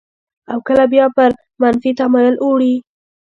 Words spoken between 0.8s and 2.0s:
بیا پر منفي